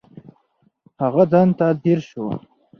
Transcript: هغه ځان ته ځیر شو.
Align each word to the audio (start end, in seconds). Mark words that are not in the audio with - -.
هغه 1.01 1.23
ځان 1.31 1.49
ته 1.57 1.65
ځیر 1.81 1.99
شو. 2.09 2.25